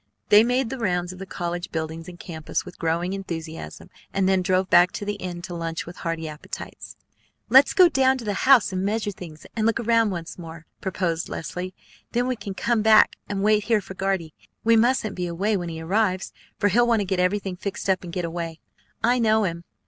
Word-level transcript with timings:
They 0.29 0.43
made 0.43 0.71
the 0.71 0.79
rounds 0.79 1.13
of 1.13 1.19
the 1.19 1.27
college 1.27 1.71
buildings 1.71 2.09
and 2.09 2.19
campus 2.19 2.65
with 2.65 2.79
growing 2.79 3.13
enthusiasm, 3.13 3.91
and 4.11 4.27
then 4.27 4.41
drove 4.41 4.67
back 4.67 4.91
to 4.93 5.05
the 5.05 5.13
inn 5.13 5.43
to 5.43 5.53
lunch 5.53 5.85
with 5.85 5.97
hearty 5.97 6.27
appetites. 6.27 6.95
"Let's 7.49 7.75
go 7.75 7.87
down 7.87 8.17
to 8.17 8.25
the 8.25 8.33
house, 8.49 8.73
and 8.73 8.81
measure 8.83 9.11
things, 9.11 9.45
and 9.55 9.67
look 9.67 9.79
around 9.79 10.09
once 10.09 10.39
more," 10.39 10.65
proposed 10.81 11.29
Leslie. 11.29 11.75
"Then 12.13 12.25
we 12.25 12.35
can 12.35 12.55
come 12.55 12.81
back 12.81 13.15
and 13.29 13.43
wait 13.43 13.65
here 13.65 13.79
for 13.79 13.93
Guardy. 13.93 14.33
We 14.63 14.75
mustn't 14.75 15.15
be 15.15 15.27
away 15.27 15.55
when 15.55 15.69
he 15.69 15.79
arrives, 15.79 16.33
for 16.57 16.69
he'll 16.69 16.87
want 16.87 17.01
to 17.01 17.05
get 17.05 17.19
everything 17.19 17.55
fixed 17.55 17.87
up 17.87 18.03
and 18.03 18.11
get 18.11 18.25
away. 18.25 18.59
I 19.03 19.19
know 19.19 19.43
him. 19.43 19.65